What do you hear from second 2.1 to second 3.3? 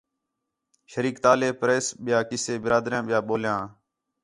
قِصّے، برادری ٻِیا